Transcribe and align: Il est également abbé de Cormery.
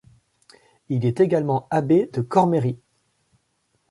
Il 0.89 1.05
est 1.05 1.19
également 1.19 1.67
abbé 1.69 2.09
de 2.11 2.21
Cormery. 2.21 2.79